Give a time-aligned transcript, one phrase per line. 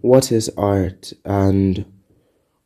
[0.00, 1.84] what is art and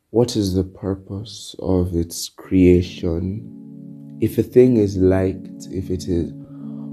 [0.09, 4.17] what is the purpose of its creation?
[4.21, 6.33] If a thing is liked, if it is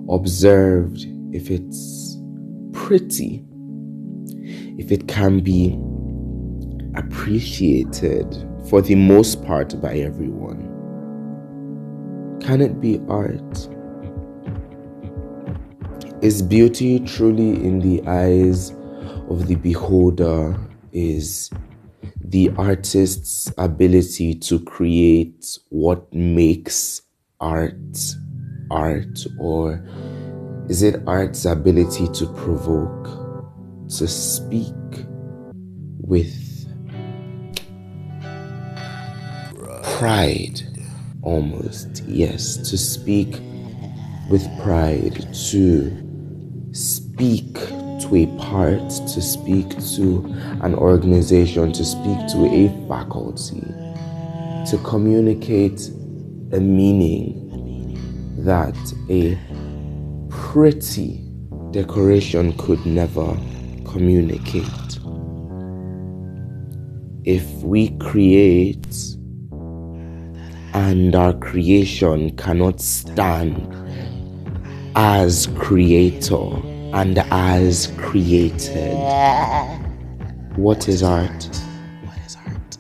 [0.09, 2.16] observed, if it's
[2.72, 3.45] pretty,
[4.79, 5.78] if it can be
[6.96, 8.32] appreciated
[8.68, 10.66] for the most part by everyone,
[12.40, 13.68] can it be art?
[16.23, 18.73] Is beauty truly in the eyes
[19.29, 20.59] of the beholder?
[20.92, 21.51] Is
[22.21, 27.02] the artist's ability to create what makes
[27.41, 27.75] art
[28.71, 29.27] art?
[29.38, 29.85] Or
[30.69, 33.05] is it art's ability to provoke,
[33.88, 34.75] to speak
[36.01, 36.35] with
[39.99, 40.60] pride?
[41.23, 43.41] Almost, yes, to speak
[44.30, 47.59] with pride, to speak
[48.09, 50.25] to a part, to speak to
[50.62, 53.60] an organization, to speak to a faculty,
[54.71, 55.88] to communicate
[56.52, 57.45] a meaning
[58.45, 58.77] that
[59.10, 59.38] a
[60.30, 61.24] pretty
[61.71, 63.37] decoration could never
[63.85, 64.64] communicate.
[67.25, 68.86] If we create
[70.75, 73.75] and our creation cannot stand
[74.94, 78.94] as creator and as created.
[80.56, 81.44] What is art?
[82.03, 82.78] What is art?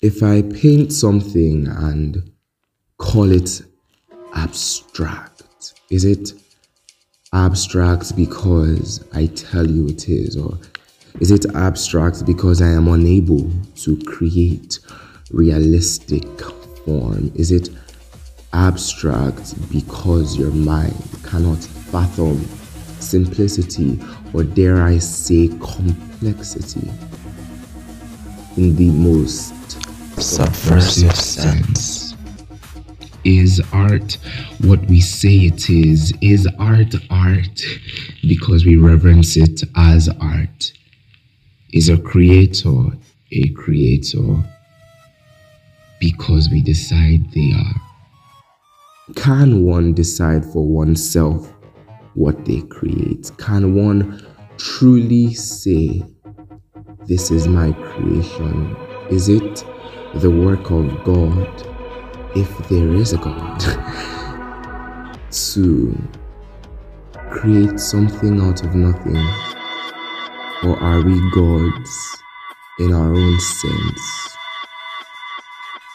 [0.00, 2.32] If I paint something and
[2.98, 3.62] call it
[4.34, 6.32] abstract, is it
[7.32, 10.36] abstract because I tell you it is?
[10.36, 10.58] Or
[11.20, 14.78] is it abstract because I am unable to create
[15.30, 16.24] realistic
[16.84, 17.32] form?
[17.34, 17.70] Is it
[18.52, 22.38] abstract because your mind cannot fathom
[23.00, 23.98] simplicity
[24.34, 26.88] or dare I say complexity
[28.56, 29.54] in the most
[30.20, 32.01] subversive sense?
[33.24, 34.18] Is art
[34.62, 36.12] what we say it is?
[36.20, 37.62] Is art art
[38.26, 40.72] because we reverence it as art?
[41.72, 42.90] Is a creator
[43.32, 44.36] a creator
[46.00, 47.80] because we decide they are?
[49.14, 51.52] Can one decide for oneself
[52.14, 53.30] what they create?
[53.38, 54.24] Can one
[54.58, 56.02] truly say,
[57.06, 58.76] This is my creation?
[59.10, 59.64] Is it
[60.14, 61.71] the work of God?
[62.34, 63.60] If there is a God,
[65.30, 66.08] to
[67.30, 69.16] create something out of nothing?
[70.64, 72.22] Or are we gods
[72.78, 74.36] in our own sense?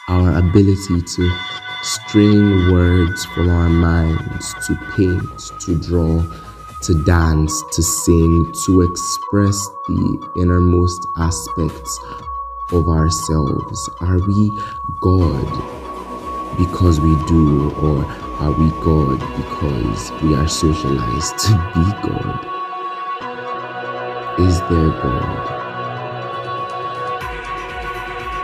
[0.08, 1.38] Our ability to
[1.82, 6.22] string words from our minds, to paint, to draw,
[6.82, 12.00] to dance, to sing, to express the innermost aspects
[12.70, 13.90] of ourselves.
[14.00, 14.60] Are we
[15.00, 15.87] God
[16.56, 18.04] because we do, or
[18.40, 22.46] are we God because we are socialized to be God?
[24.40, 25.58] Is there God?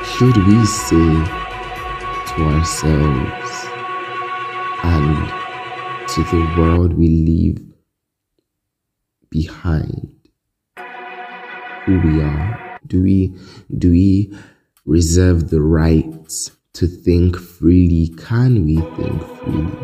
[0.05, 1.15] Should we say
[2.27, 3.67] to ourselves
[4.83, 5.29] and
[6.09, 7.59] to the world we leave
[9.31, 10.15] behind
[11.85, 12.79] who we are?
[12.87, 13.37] Do we
[13.77, 14.37] do we
[14.85, 18.09] reserve the right to think freely.
[18.19, 19.79] Can we think freely?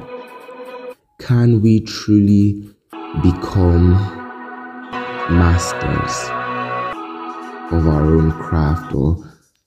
[1.20, 2.68] Can we truly
[3.22, 3.92] become
[5.30, 6.28] masters
[7.72, 9.16] of our own craft or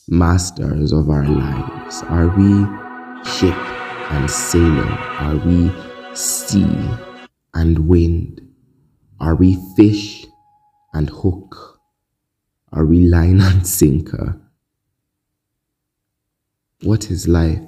[0.09, 2.03] masters of our lives?
[2.09, 2.65] Are we
[3.23, 3.55] ship
[4.11, 4.91] and sailor?
[5.19, 5.71] Are we
[6.13, 6.77] sea
[7.53, 8.41] and wind?
[9.21, 10.25] Are we fish
[10.93, 11.79] and hook?
[12.73, 14.42] Are we line and sinker?
[16.83, 17.61] What is life?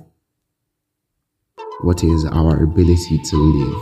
[1.84, 3.82] What is our ability to live?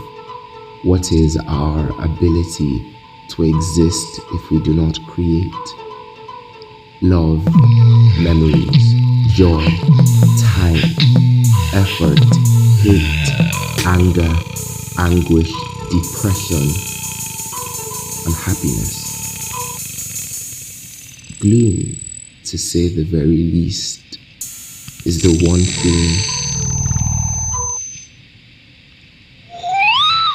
[0.84, 2.94] What is our ability
[3.30, 5.52] to exist if we do not create?
[7.02, 7.44] Love,
[8.22, 8.94] memories,
[9.34, 9.66] joy,
[10.38, 10.78] time,
[11.74, 12.20] effort,
[12.78, 13.26] hate,
[13.86, 14.32] anger,
[14.98, 15.52] anguish,
[15.90, 16.62] depression,
[18.24, 19.02] unhappiness,
[21.40, 21.96] gloom,
[22.44, 24.03] to say the very least
[25.04, 26.16] is the one thing.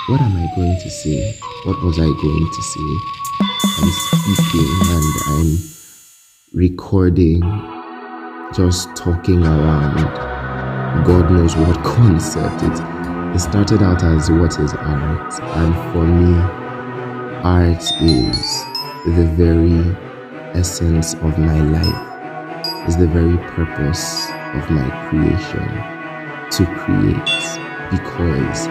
[0.10, 1.36] What am I going to say?
[1.64, 2.90] What was I going to say?
[3.82, 5.60] I'm speaking and I'm
[6.54, 7.42] recording
[8.54, 9.98] just talking around
[11.04, 12.62] God knows what concept.
[12.62, 16.36] It, it started out as what is art, and for me,
[17.44, 18.66] art is
[19.06, 19.96] the very
[20.54, 25.68] essence of my life, is the very purpose of my creation
[26.52, 27.40] to create
[27.92, 28.68] because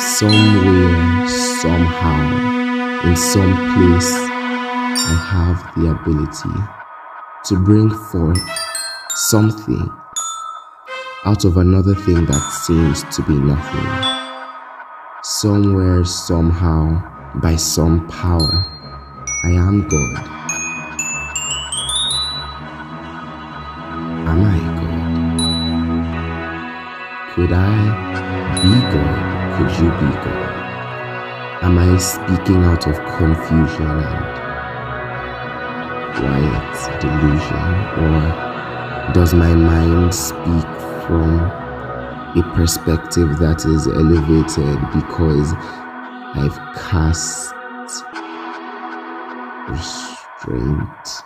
[0.00, 1.28] somewhere,
[1.60, 6.56] somehow, in some place, I have the ability
[7.44, 8.40] to bring forth
[9.10, 9.90] something
[11.24, 14.16] out of another thing that seems to be nothing.
[15.22, 17.02] Somewhere, somehow,
[17.42, 18.64] by some power,
[19.44, 20.26] I am God.
[24.28, 24.79] Am I?
[27.34, 29.18] Could I be God?
[29.56, 30.60] Could you be God?
[31.62, 34.24] Am I speaking out of confusion and
[36.16, 37.68] quiet delusion?
[38.02, 40.66] Or does my mind speak
[41.06, 41.38] from
[42.36, 45.54] a perspective that is elevated because
[46.34, 47.54] I've cast
[49.68, 51.22] restraint?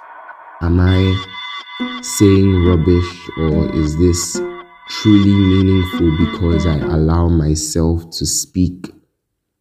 [0.60, 4.38] Am I saying rubbish or is this
[4.88, 8.90] truly meaningful because I allow myself to speak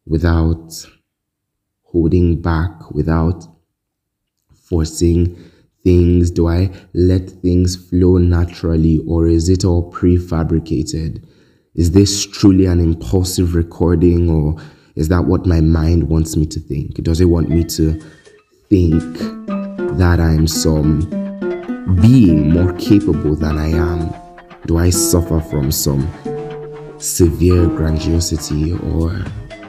[0.05, 0.85] without
[1.83, 3.47] holding back, without
[4.53, 5.37] forcing
[5.83, 6.31] things?
[6.31, 11.23] Do I let things flow naturally or is it all prefabricated?
[11.75, 14.55] Is this truly an impulsive recording or
[14.95, 16.95] is that what my mind wants me to think?
[17.03, 17.99] Does it want me to
[18.69, 19.17] think
[19.97, 21.01] that I'm some
[22.01, 24.22] being more capable than I am?
[24.65, 26.07] Do I suffer from some
[26.97, 29.11] severe grandiosity or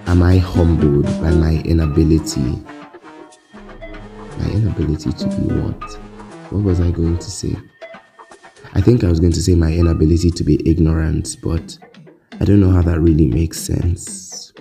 [0.07, 2.63] am I humbled by my inability?
[4.39, 5.95] My inability to be what?
[6.53, 7.57] What was I going to say?
[8.75, 11.77] I think I was going to say my inability to be ignorant, but
[12.41, 14.53] I don't know how that really makes sense.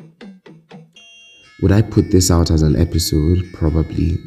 [1.61, 3.43] Would I put this out as an episode?
[3.53, 4.17] Probably.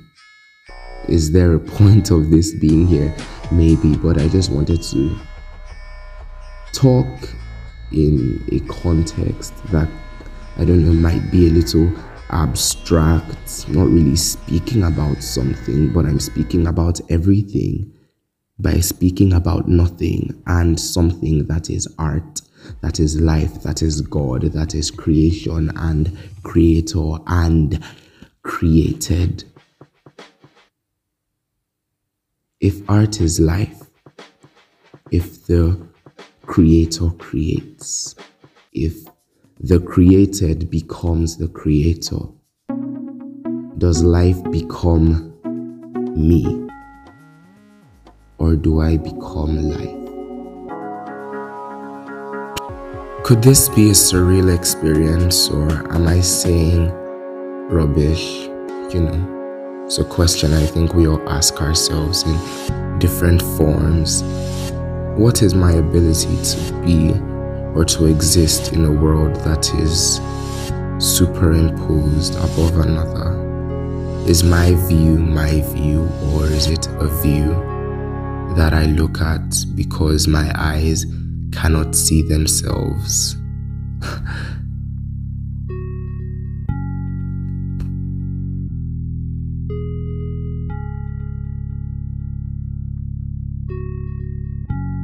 [1.09, 3.13] Is there a point of this being here?
[3.51, 5.19] Maybe, but I just wanted to
[6.77, 7.07] talk
[7.91, 9.89] in a context that
[10.59, 11.91] I don't know might be a little
[12.31, 17.93] abstract, not really speaking about something, but I'm speaking about everything
[18.59, 22.43] by speaking about nothing and something that is art,
[22.83, 27.83] that is life, that is God, that is creation and creator and
[28.43, 29.45] created.
[32.61, 33.83] If art is life,
[35.11, 35.87] if the
[36.47, 38.15] creator creates,
[38.73, 38.95] if
[39.61, 42.21] the created becomes the creator?
[43.79, 45.35] Does life become
[46.17, 46.67] me?
[48.39, 50.07] Or do I become life?
[53.25, 56.91] Could this be a surreal experience or am I saying
[57.69, 58.47] rubbish?
[58.95, 64.23] You know, it's a question I think we all ask ourselves in different forms.
[65.17, 67.11] What is my ability to be
[67.75, 70.21] or to exist in a world that is
[71.03, 73.33] superimposed above another?
[74.29, 77.49] Is my view my view, or is it a view
[78.57, 81.07] that I look at because my eyes
[81.51, 83.37] cannot see themselves?